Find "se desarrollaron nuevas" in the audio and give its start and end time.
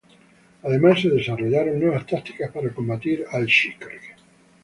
1.01-2.07